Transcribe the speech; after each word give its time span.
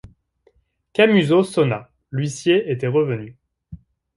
Camusot 0.93 1.43
sonna, 1.43 1.91
l’huissier 2.11 2.71
était 2.71 2.87
revenu. 2.87 3.37